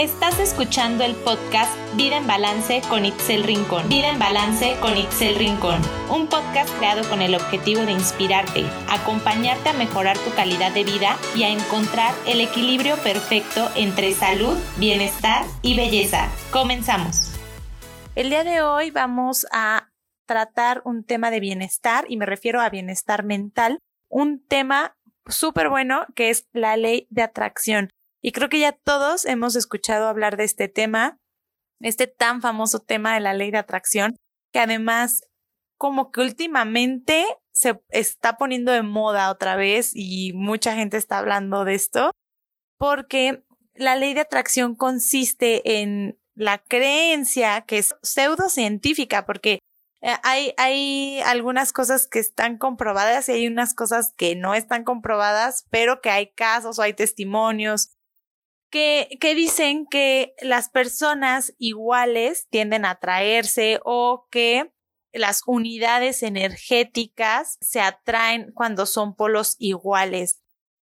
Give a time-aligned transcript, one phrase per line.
[0.00, 3.86] Estás escuchando el podcast Vida en Balance con Itzel Rincón.
[3.90, 5.78] Vida en Balance con Itzel Rincón.
[6.10, 11.18] Un podcast creado con el objetivo de inspirarte, acompañarte a mejorar tu calidad de vida
[11.36, 16.30] y a encontrar el equilibrio perfecto entre salud, bienestar y belleza.
[16.50, 17.38] Comenzamos.
[18.14, 19.90] El día de hoy vamos a
[20.24, 23.80] tratar un tema de bienestar y me refiero a bienestar mental.
[24.08, 24.96] Un tema
[25.26, 27.90] súper bueno que es la ley de atracción.
[28.22, 31.18] Y creo que ya todos hemos escuchado hablar de este tema,
[31.80, 34.16] este tan famoso tema de la ley de atracción,
[34.52, 35.22] que además
[35.78, 41.64] como que últimamente se está poniendo de moda otra vez y mucha gente está hablando
[41.64, 42.10] de esto,
[42.78, 43.42] porque
[43.74, 49.60] la ley de atracción consiste en la creencia que es pseudocientífica, porque
[50.02, 54.84] eh, hay, hay algunas cosas que están comprobadas y hay unas cosas que no están
[54.84, 57.90] comprobadas, pero que hay casos o hay testimonios
[58.70, 64.72] que, que dicen que las personas iguales tienden a atraerse o que
[65.12, 70.40] las unidades energéticas se atraen cuando son polos iguales.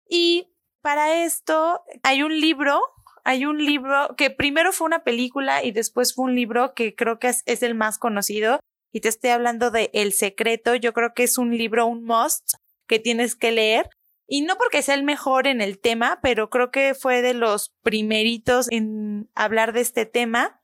[0.07, 2.81] Y para esto hay un libro,
[3.23, 7.19] hay un libro que primero fue una película y después fue un libro que creo
[7.19, 8.59] que es, es el más conocido.
[8.91, 10.75] Y te estoy hablando de El Secreto.
[10.75, 12.53] Yo creo que es un libro, un must
[12.87, 13.89] que tienes que leer
[14.27, 17.73] y no porque sea el mejor en el tema, pero creo que fue de los
[17.81, 20.61] primeritos en hablar de este tema.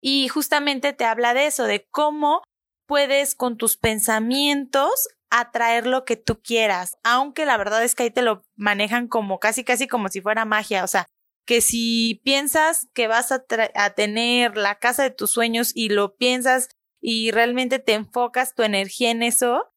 [0.00, 2.42] Y justamente te habla de eso, de cómo
[2.86, 8.10] puedes con tus pensamientos atraer lo que tú quieras, aunque la verdad es que ahí
[8.10, 11.06] te lo manejan como casi casi como si fuera magia, o sea,
[11.46, 16.16] que si piensas que vas a, a tener la casa de tus sueños y lo
[16.16, 16.68] piensas
[17.00, 19.70] y realmente te enfocas tu energía en eso,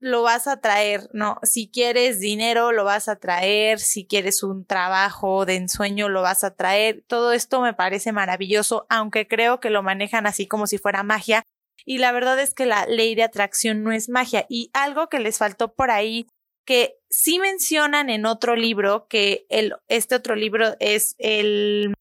[0.00, 1.38] lo vas a traer, ¿no?
[1.42, 6.42] Si quieres dinero, lo vas a traer, si quieres un trabajo de ensueño, lo vas
[6.42, 7.04] a traer.
[7.06, 11.44] Todo esto me parece maravilloso, aunque creo que lo manejan así como si fuera magia.
[11.84, 14.46] Y la verdad es que la ley de atracción no es magia.
[14.48, 16.26] Y algo que les faltó por ahí,
[16.64, 21.94] que sí mencionan en otro libro, que el, este otro libro es el,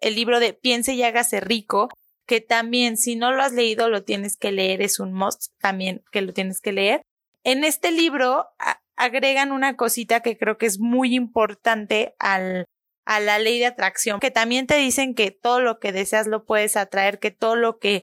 [0.00, 1.90] el libro de Piense y hágase rico,
[2.26, 6.02] que también si no lo has leído lo tienes que leer, es un must también
[6.10, 7.02] que lo tienes que leer.
[7.44, 8.46] En este libro
[8.96, 12.66] agregan una cosita que creo que es muy importante al,
[13.06, 16.44] a la ley de atracción, que también te dicen que todo lo que deseas lo
[16.44, 18.02] puedes atraer, que todo lo que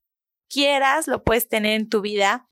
[0.50, 2.48] quieras lo puedes tener en tu vida,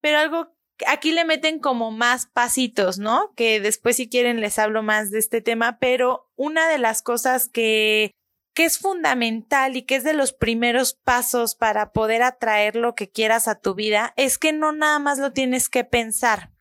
[0.00, 0.54] pero algo
[0.86, 3.32] aquí le meten como más pasitos, ¿no?
[3.34, 7.48] Que después si quieren les hablo más de este tema, pero una de las cosas
[7.48, 8.12] que
[8.60, 13.10] que es fundamental y que es de los primeros pasos para poder atraer lo que
[13.10, 16.52] quieras a tu vida, es que no nada más lo tienes que pensar.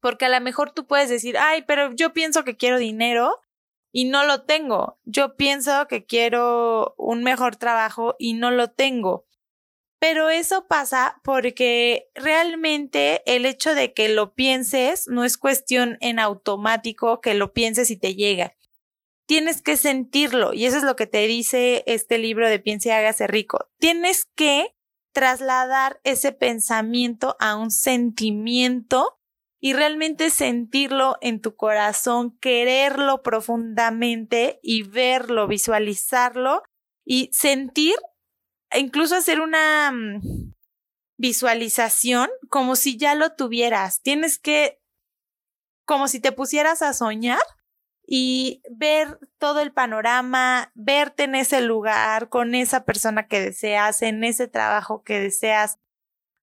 [0.00, 3.38] Porque a lo mejor tú puedes decir, ay, pero yo pienso que quiero dinero
[3.92, 4.98] y no lo tengo.
[5.04, 9.26] Yo pienso que quiero un mejor trabajo y no lo tengo.
[9.98, 16.18] Pero eso pasa porque realmente el hecho de que lo pienses no es cuestión en
[16.18, 18.56] automático que lo pienses y te llega
[19.30, 22.90] tienes que sentirlo y eso es lo que te dice este libro de Piensa y
[22.90, 23.70] hágase rico.
[23.78, 24.74] Tienes que
[25.12, 29.20] trasladar ese pensamiento a un sentimiento
[29.60, 36.64] y realmente sentirlo en tu corazón, quererlo profundamente y verlo, visualizarlo
[37.04, 37.94] y sentir,
[38.68, 40.54] e incluso hacer una mm,
[41.18, 44.02] visualización como si ya lo tuvieras.
[44.02, 44.80] Tienes que,
[45.84, 47.38] como si te pusieras a soñar
[48.12, 54.24] y ver todo el panorama, verte en ese lugar, con esa persona que deseas, en
[54.24, 55.78] ese trabajo que deseas,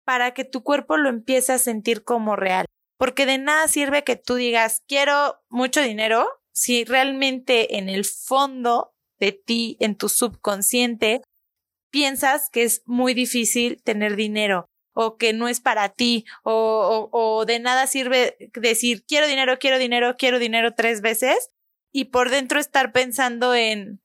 [0.05, 2.67] para que tu cuerpo lo empiece a sentir como real.
[2.99, 8.93] Porque de nada sirve que tú digas, quiero mucho dinero, si realmente en el fondo
[9.17, 11.23] de ti, en tu subconsciente,
[11.89, 17.37] piensas que es muy difícil tener dinero o que no es para ti o, o,
[17.39, 21.51] o, de nada sirve decir quiero dinero, quiero dinero, quiero dinero tres veces
[21.95, 24.01] y por dentro estar pensando en,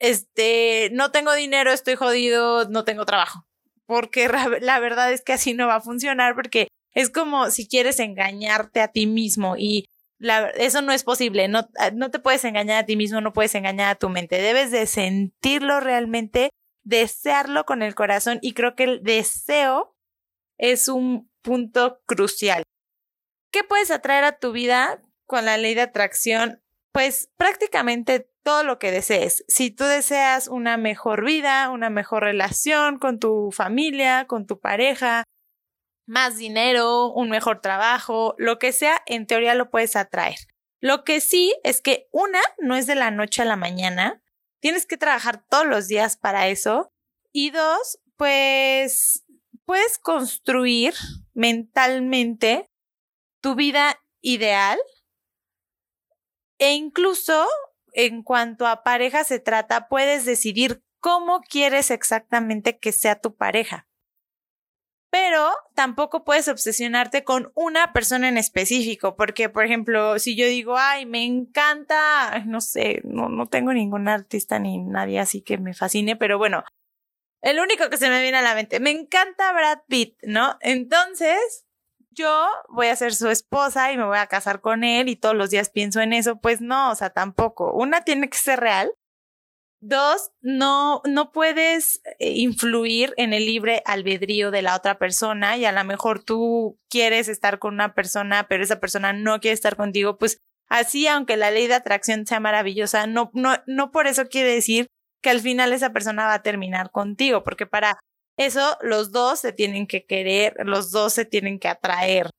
[0.00, 3.46] este, no tengo dinero, estoy jodido, no tengo trabajo.
[3.86, 4.28] Porque
[4.60, 8.80] la verdad es que así no va a funcionar porque es como si quieres engañarte
[8.80, 9.86] a ti mismo y
[10.56, 11.46] eso no es posible.
[11.46, 14.42] No, ah, no te puedes engañar a ti mismo, no puedes engañar a tu mente.
[14.42, 16.50] Debes de sentirlo realmente,
[16.82, 19.94] desearlo con el corazón y creo que el deseo
[20.58, 22.64] es un punto crucial.
[23.52, 26.65] ¿Qué puedes atraer a tu vida con la ley de atracción?
[26.96, 29.44] Pues prácticamente todo lo que desees.
[29.48, 35.22] Si tú deseas una mejor vida, una mejor relación con tu familia, con tu pareja,
[36.06, 40.38] más dinero, un mejor trabajo, lo que sea, en teoría lo puedes atraer.
[40.80, 44.22] Lo que sí es que una no es de la noche a la mañana,
[44.60, 46.94] tienes que trabajar todos los días para eso.
[47.30, 49.26] Y dos, pues
[49.66, 50.94] puedes construir
[51.34, 52.70] mentalmente
[53.42, 54.78] tu vida ideal
[56.58, 57.46] e incluso
[57.92, 63.88] en cuanto a pareja se trata, puedes decidir cómo quieres exactamente que sea tu pareja.
[65.10, 70.76] Pero tampoco puedes obsesionarte con una persona en específico, porque, por ejemplo, si yo digo,
[70.76, 75.74] ay, me encanta, no sé, no, no tengo ningún artista ni nadie así que me
[75.74, 76.64] fascine, pero bueno,
[77.40, 80.58] el único que se me viene a la mente, me encanta Brad Pitt, ¿no?
[80.60, 81.65] Entonces,
[82.16, 85.36] yo voy a ser su esposa y me voy a casar con él y todos
[85.36, 87.72] los días pienso en eso, pues no, o sea, tampoco.
[87.72, 88.92] Una tiene que ser real.
[89.80, 95.66] Dos, no, no puedes eh, influir en el libre albedrío de la otra persona y
[95.66, 99.76] a lo mejor tú quieres estar con una persona, pero esa persona no quiere estar
[99.76, 100.38] contigo, pues
[100.68, 104.88] así, aunque la ley de atracción sea maravillosa, no, no, no por eso quiere decir
[105.22, 108.00] que al final esa persona va a terminar contigo, porque para
[108.36, 112.30] eso los dos se tienen que querer, los dos se tienen que atraer.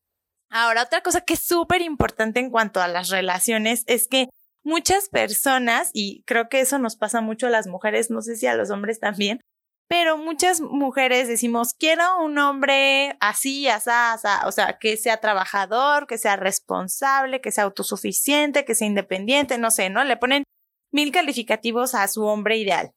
[0.49, 4.29] Ahora, otra cosa que es súper importante en cuanto a las relaciones es que
[4.63, 8.47] muchas personas, y creo que eso nos pasa mucho a las mujeres, no sé si
[8.47, 9.41] a los hombres también,
[9.89, 16.07] pero muchas mujeres decimos, quiero un hombre así, así, así, o sea, que sea trabajador,
[16.07, 20.03] que sea responsable, que sea autosuficiente, que sea independiente, no sé, ¿no?
[20.03, 20.43] Le ponen
[20.91, 22.91] mil calificativos a su hombre ideal.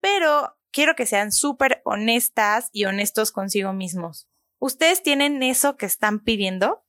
[0.00, 4.28] Pero quiero que sean súper honestas y honestos consigo mismos.
[4.58, 6.84] ¿Ustedes tienen eso que están pidiendo?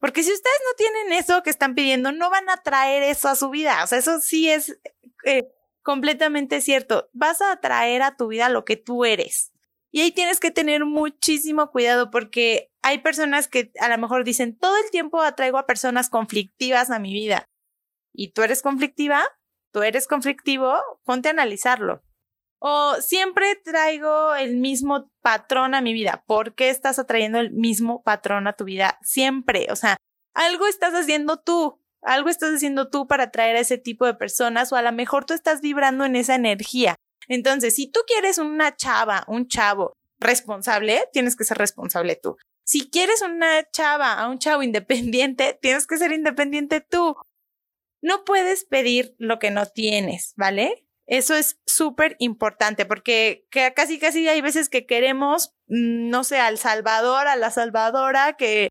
[0.00, 3.34] Porque si ustedes no tienen eso que están pidiendo, no van a traer eso a
[3.34, 3.82] su vida.
[3.82, 4.78] O sea, eso sí es
[5.24, 5.48] eh,
[5.82, 7.10] completamente cierto.
[7.12, 9.52] Vas a atraer a tu vida lo que tú eres.
[9.90, 14.56] Y ahí tienes que tener muchísimo cuidado porque hay personas que a lo mejor dicen,
[14.56, 17.46] todo el tiempo atraigo a personas conflictivas a mi vida.
[18.12, 19.24] ¿Y tú eres conflictiva?
[19.72, 20.76] ¿Tú eres conflictivo?
[21.04, 22.02] Ponte a analizarlo.
[22.60, 26.24] O siempre traigo el mismo patrón a mi vida.
[26.26, 28.98] ¿Por qué estás atrayendo el mismo patrón a tu vida?
[29.02, 29.68] Siempre.
[29.70, 29.96] O sea,
[30.34, 31.80] algo estás haciendo tú.
[32.02, 35.24] Algo estás haciendo tú para atraer a ese tipo de personas o a lo mejor
[35.24, 36.94] tú estás vibrando en esa energía.
[37.28, 42.36] Entonces, si tú quieres una chava, un chavo responsable, tienes que ser responsable tú.
[42.64, 47.16] Si quieres una chava, a un chavo independiente, tienes que ser independiente tú.
[48.00, 50.87] No puedes pedir lo que no tienes, ¿vale?
[51.08, 56.58] Eso es súper importante porque casi, casi hay veces que queremos, mm, no sé, al
[56.58, 58.68] Salvador, a la Salvadora, que,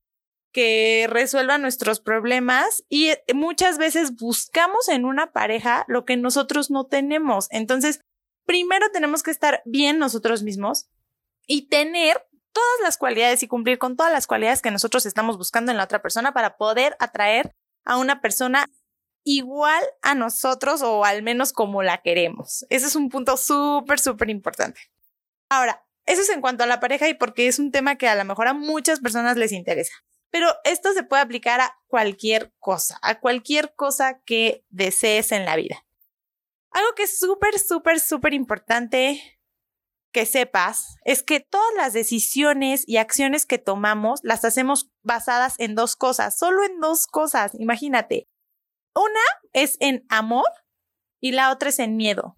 [0.53, 6.69] que resuelva nuestros problemas y eh, muchas veces buscamos en una pareja lo que nosotros
[6.69, 7.47] no tenemos.
[7.49, 8.01] Entonces,
[8.45, 10.87] primero tenemos que estar bien nosotros mismos
[11.47, 12.23] y tener
[12.53, 15.85] todas las cualidades y cumplir con todas las cualidades que nosotros estamos buscando en la
[15.85, 18.67] otra persona para poder atraer a una persona
[19.27, 22.65] igual a nosotros o al menos como la queremos.
[22.69, 24.79] Ese es un punto súper, súper importante.
[25.49, 28.15] Ahora, eso es en cuanto a la pareja y porque es un tema que a
[28.15, 29.93] lo mejor a muchas personas les interesa.
[30.29, 35.57] Pero esto se puede aplicar a cualquier cosa, a cualquier cosa que desees en la
[35.57, 35.85] vida.
[36.71, 39.39] Algo que es súper, súper, súper importante
[40.13, 45.75] que sepas es que todas las decisiones y acciones que tomamos las hacemos basadas en
[45.75, 48.29] dos cosas, solo en dos cosas, imagínate.
[48.97, 49.21] Una
[49.53, 50.49] es en amor
[51.21, 52.35] y la otra es en miedo.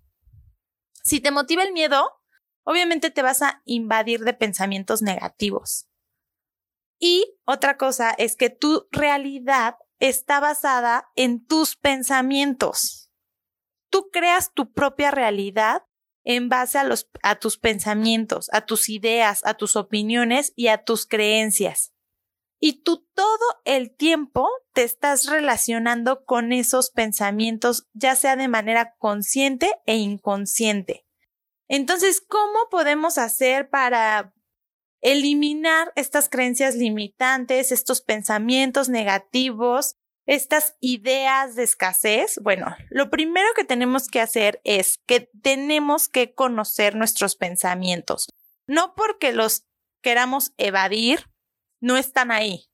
[1.04, 2.22] Si te motiva el miedo,
[2.64, 5.88] obviamente te vas a invadir de pensamientos negativos.
[7.00, 13.10] Y otra cosa es que tu realidad está basada en tus pensamientos.
[13.90, 15.84] Tú creas tu propia realidad
[16.26, 16.78] en base
[17.24, 21.94] a, tus pensamientos, a tus ideas, a tus opiniones y a tus creencias.
[22.60, 28.96] Y tú todo el tiempo te estás relacionando con esos pensamientos, ya sea de manera
[28.98, 31.06] consciente e inconsciente.
[31.70, 34.34] Entonces, ¿cómo podemos hacer para
[35.02, 42.40] eliminar estas creencias limitantes, estos pensamientos negativos, estas ideas de escasez?
[42.42, 48.28] Bueno, lo primero que tenemos que hacer es que tenemos que conocer nuestros pensamientos.
[48.68, 49.66] No porque los
[50.02, 51.26] queramos evadir,
[51.82, 52.70] no están ahí.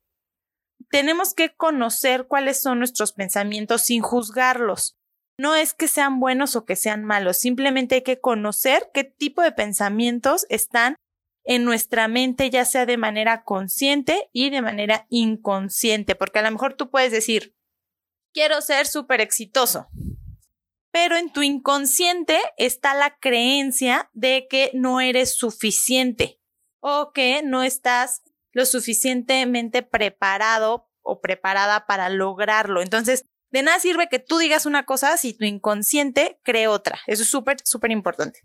[0.89, 4.95] Tenemos que conocer cuáles son nuestros pensamientos sin juzgarlos.
[5.38, 9.41] No es que sean buenos o que sean malos, simplemente hay que conocer qué tipo
[9.41, 10.95] de pensamientos están
[11.43, 16.51] en nuestra mente, ya sea de manera consciente y de manera inconsciente, porque a lo
[16.51, 17.55] mejor tú puedes decir,
[18.33, 19.88] quiero ser súper exitoso,
[20.91, 26.39] pero en tu inconsciente está la creencia de que no eres suficiente
[26.81, 28.24] o que no estás
[28.55, 32.81] lo suficientemente preparado o preparada para lograrlo.
[32.81, 37.00] Entonces, De nada sirve que tú digas una cosa si tu inconsciente cree otra.
[37.07, 38.41] Eso es súper, súper importante.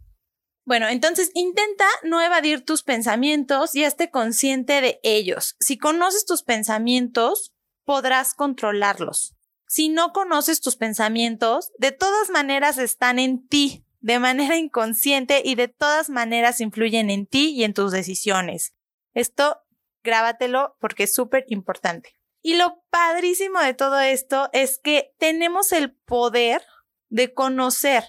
[0.64, 5.56] Bueno, entonces intenta no evadir tus pensamientos y esté consciente de ellos.
[5.58, 7.52] Si conoces tus pensamientos,
[7.84, 9.34] podrás controlarlos.
[9.66, 15.56] Si no conoces tus pensamientos, de todas maneras están en ti, de manera inconsciente y
[15.56, 18.74] de todas maneras influyen en ti y en tus decisiones.
[19.12, 19.58] Esto
[20.02, 22.14] grábatelo porque es súper importante.
[22.42, 26.62] Y lo padrísimo de todo esto es que tenemos el poder
[27.08, 28.04] de conocer,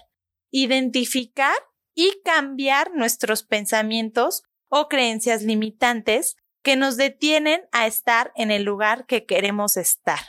[0.50, 1.56] identificar
[1.94, 9.04] y cambiar nuestros pensamientos o creencias limitantes que nos detienen a estar en el lugar
[9.06, 10.20] que queremos estar.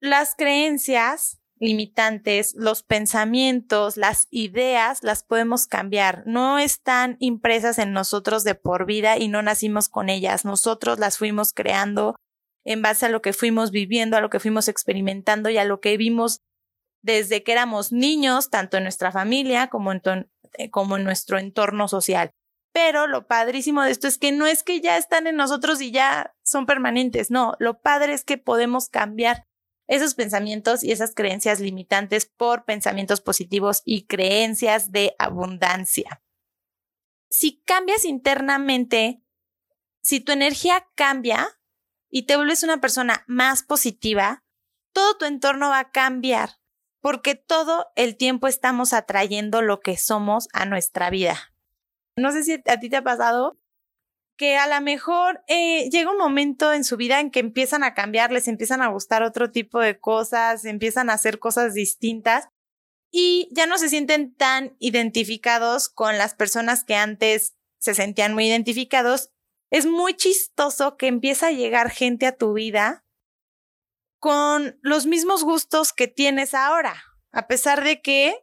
[0.00, 6.22] Las creencias limitantes, los pensamientos, las ideas, las podemos cambiar.
[6.26, 10.44] No están impresas en nosotros de por vida y no nacimos con ellas.
[10.44, 12.16] Nosotros las fuimos creando
[12.64, 15.80] en base a lo que fuimos viviendo, a lo que fuimos experimentando y a lo
[15.80, 16.40] que vimos
[17.02, 20.02] desde que éramos niños, tanto en nuestra familia como en,
[20.54, 22.30] eh, como en nuestro entorno social.
[22.72, 25.90] Pero lo padrísimo de esto es que no es que ya están en nosotros y
[25.90, 29.47] ya son permanentes, no, lo padre es que podemos cambiar
[29.88, 36.22] esos pensamientos y esas creencias limitantes por pensamientos positivos y creencias de abundancia.
[37.30, 39.22] Si cambias internamente,
[40.02, 41.48] si tu energía cambia
[42.10, 44.44] y te vuelves una persona más positiva,
[44.92, 46.58] todo tu entorno va a cambiar
[47.00, 51.54] porque todo el tiempo estamos atrayendo lo que somos a nuestra vida.
[52.16, 53.58] No sé si a ti te ha pasado
[54.38, 57.92] que a lo mejor eh, llega un momento en su vida en que empiezan a
[57.92, 62.48] cambiar, les empiezan a gustar otro tipo de cosas, empiezan a hacer cosas distintas
[63.10, 68.46] y ya no se sienten tan identificados con las personas que antes se sentían muy
[68.46, 69.30] identificados.
[69.70, 73.04] Es muy chistoso que empieza a llegar gente a tu vida
[74.20, 77.02] con los mismos gustos que tienes ahora,
[77.32, 78.36] a pesar de que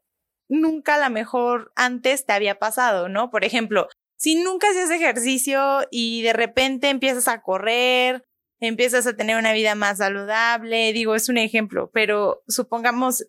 [0.49, 3.29] nunca a lo mejor antes te había pasado, ¿no?
[3.29, 8.25] Por ejemplo, si nunca haces ejercicio y de repente empiezas a correr,
[8.59, 13.27] empiezas a tener una vida más saludable, digo, es un ejemplo, pero supongamos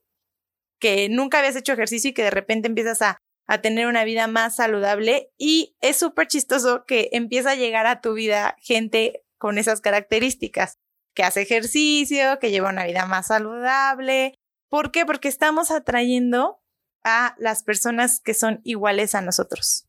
[0.79, 4.27] que nunca habías hecho ejercicio y que de repente empiezas a, a tener una vida
[4.27, 9.59] más saludable y es súper chistoso que empieza a llegar a tu vida gente con
[9.59, 10.79] esas características
[11.15, 14.35] que hace ejercicio, que lleva una vida más saludable.
[14.69, 15.07] ¿Por qué?
[15.07, 16.61] Porque estamos atrayendo
[17.05, 19.86] a las personas que son iguales a nosotros.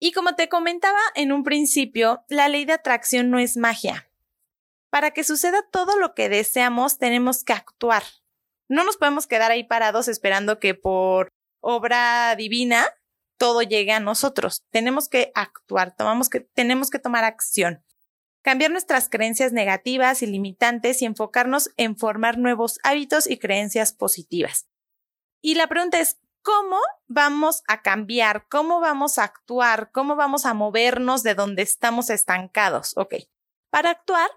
[0.00, 4.10] Y como te comentaba en un principio, la ley de atracción no es magia.
[4.90, 8.02] Para que suceda todo lo que deseamos, tenemos que actuar.
[8.68, 11.28] No nos podemos quedar ahí parados esperando que por
[11.60, 12.88] obra divina
[13.36, 14.64] todo llegue a nosotros.
[14.70, 15.94] Tenemos que actuar,
[16.54, 17.84] tenemos que tomar acción
[18.42, 24.66] cambiar nuestras creencias negativas y limitantes y enfocarnos en formar nuevos hábitos y creencias positivas.
[25.42, 28.46] Y la pregunta es, ¿cómo vamos a cambiar?
[28.48, 29.90] ¿Cómo vamos a actuar?
[29.92, 32.92] ¿Cómo vamos a movernos de donde estamos estancados?
[32.96, 33.14] Ok,
[33.70, 34.30] para actuar,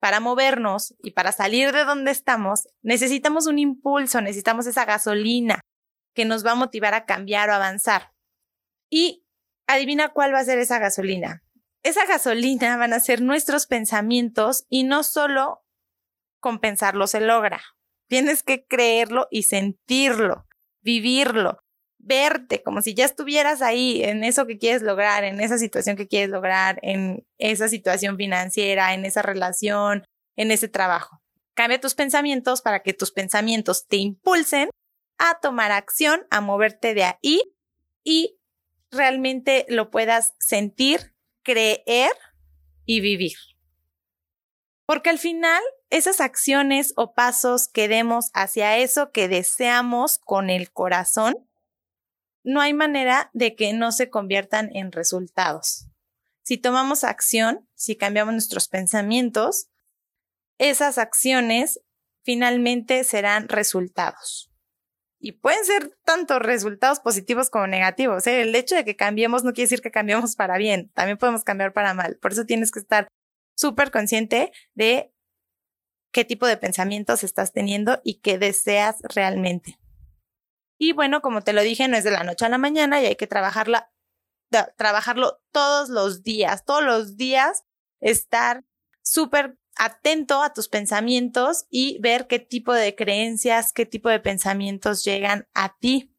[0.00, 5.60] para movernos y para salir de donde estamos, necesitamos un impulso, necesitamos esa gasolina
[6.14, 8.12] que nos va a motivar a cambiar o avanzar.
[8.90, 9.26] Y
[9.66, 11.42] adivina cuál va a ser esa gasolina
[11.86, 15.64] esa gasolina van a ser nuestros pensamientos y no solo
[16.40, 17.62] con pensarlo se logra.
[18.08, 20.45] Tienes que creerlo y sentirlo,
[20.86, 21.58] vivirlo,
[21.98, 26.06] verte como si ya estuvieras ahí en eso que quieres lograr, en esa situación que
[26.06, 30.04] quieres lograr, en esa situación financiera, en esa relación,
[30.36, 31.20] en ese trabajo.
[31.54, 34.70] Cambia tus pensamientos para que tus pensamientos te impulsen
[35.18, 37.42] a tomar acción, a moverte de ahí
[38.04, 38.38] y
[38.92, 42.12] realmente lo puedas sentir, creer
[42.84, 43.36] y vivir.
[44.86, 50.70] Porque al final, esas acciones o pasos que demos hacia eso que deseamos con el
[50.70, 51.34] corazón,
[52.44, 55.88] no hay manera de que no se conviertan en resultados.
[56.42, 59.68] Si tomamos acción, si cambiamos nuestros pensamientos,
[60.58, 61.80] esas acciones
[62.22, 64.52] finalmente serán resultados
[65.18, 68.26] y pueden ser tanto resultados positivos como negativos.
[68.26, 68.42] ¿eh?
[68.42, 71.72] El hecho de que cambiemos no quiere decir que cambiemos para bien, también podemos cambiar
[71.72, 72.16] para mal.
[72.22, 73.08] Por eso tienes que estar
[73.56, 75.12] súper consciente de
[76.12, 79.78] qué tipo de pensamientos estás teniendo y qué deseas realmente.
[80.78, 83.06] Y bueno, como te lo dije, no es de la noche a la mañana y
[83.06, 83.92] hay que trabajarla,
[84.76, 87.64] trabajarlo todos los días, todos los días
[88.00, 88.64] estar
[89.02, 95.04] súper atento a tus pensamientos y ver qué tipo de creencias, qué tipo de pensamientos
[95.04, 96.14] llegan a ti,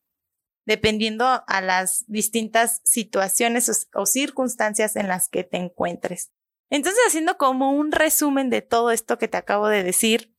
[0.65, 6.31] dependiendo a las distintas situaciones o, circunstancias en las que te encuentres.
[6.69, 10.37] Entonces, haciendo como un resumen de todo esto que te acabo de decir,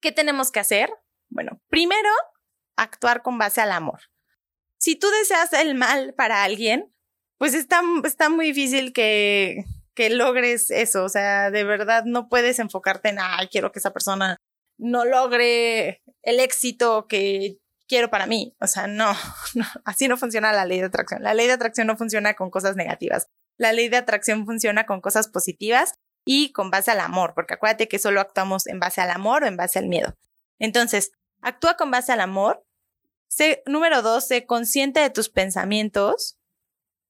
[0.00, 0.90] ¿Qué tenemos que hacer?
[1.28, 2.08] Bueno, primero,
[2.76, 4.00] actuar con base al amor.
[4.78, 6.92] Si tú deseas el mal para alguien,
[7.36, 11.04] pues está, está muy difícil que, que logres eso.
[11.04, 14.38] O sea, de verdad no puedes enfocarte en, ay, quiero que esa persona
[14.78, 18.56] no logre el éxito que quiero para mí.
[18.58, 19.12] O sea, no,
[19.54, 21.22] no, así no funciona la ley de atracción.
[21.22, 23.28] La ley de atracción no funciona con cosas negativas.
[23.60, 25.92] La ley de atracción funciona con cosas positivas
[26.24, 29.46] y con base al amor, porque acuérdate que solo actuamos en base al amor o
[29.46, 30.16] en base al miedo.
[30.58, 31.12] Entonces,
[31.42, 32.64] actúa con base al amor.
[33.66, 36.38] número dos, sé consciente de tus pensamientos.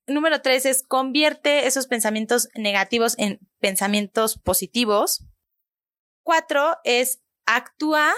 [0.08, 5.24] Número tres es convierte esos pensamientos negativos en pensamientos positivos.
[6.24, 8.12] Cuatro es actúa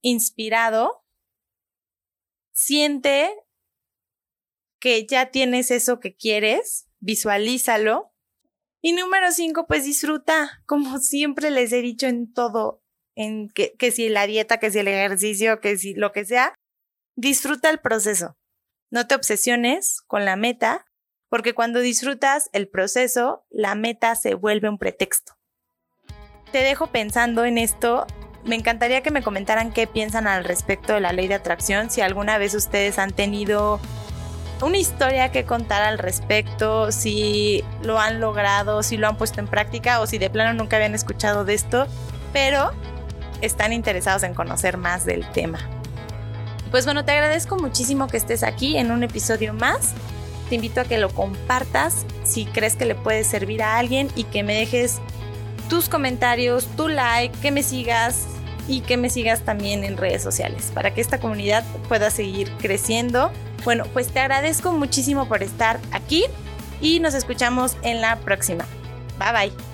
[0.00, 1.04] inspirado
[2.52, 3.34] siente
[4.78, 8.12] que ya tienes eso que quieres, visualízalo.
[8.82, 12.82] Y número cinco, pues disfruta, como siempre les he dicho en todo,
[13.14, 16.54] en que, que si la dieta, que si el ejercicio, que si lo que sea,
[17.16, 18.36] disfruta el proceso.
[18.90, 20.84] No te obsesiones con la meta,
[21.30, 25.32] porque cuando disfrutas el proceso, la meta se vuelve un pretexto.
[26.52, 28.06] Te dejo pensando en esto
[28.44, 32.00] me encantaría que me comentaran qué piensan al respecto de la ley de atracción, si
[32.00, 33.80] alguna vez ustedes han tenido
[34.64, 39.46] una historia que contar al respecto, si lo han logrado, si lo han puesto en
[39.46, 41.86] práctica o si de plano nunca habían escuchado de esto,
[42.32, 42.72] pero
[43.40, 45.58] están interesados en conocer más del tema.
[46.70, 49.92] Pues bueno, te agradezco muchísimo que estés aquí en un episodio más.
[50.48, 54.24] Te invito a que lo compartas si crees que le puede servir a alguien y
[54.24, 55.00] que me dejes
[55.68, 58.26] tus comentarios, tu like, que me sigas
[58.66, 63.30] y que me sigas también en redes sociales para que esta comunidad pueda seguir creciendo.
[63.64, 66.24] Bueno, pues te agradezco muchísimo por estar aquí
[66.80, 68.66] y nos escuchamos en la próxima.
[69.18, 69.73] Bye bye.